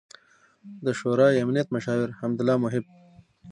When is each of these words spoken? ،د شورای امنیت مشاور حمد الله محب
،د 0.85 0.87
شورای 0.99 1.41
امنیت 1.43 1.67
مشاور 1.75 2.09
حمد 2.19 2.39
الله 2.41 2.57
محب 2.63 2.85